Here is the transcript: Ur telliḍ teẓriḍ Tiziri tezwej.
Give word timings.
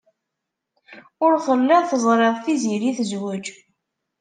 Ur 1.25 1.33
telliḍ 1.45 1.83
teẓriḍ 1.89 2.35
Tiziri 2.43 2.91
tezwej. 2.97 3.45